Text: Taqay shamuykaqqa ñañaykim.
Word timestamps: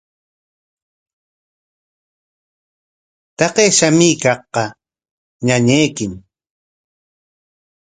Taqay 3.37 3.69
shamuykaqqa 3.77 4.63
ñañaykim. 5.45 6.13